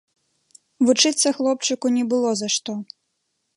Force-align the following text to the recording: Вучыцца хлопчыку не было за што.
Вучыцца 0.87 1.27
хлопчыку 1.41 1.93
не 1.99 2.03
было 2.13 2.29
за 2.43 2.47
што. 2.57 2.71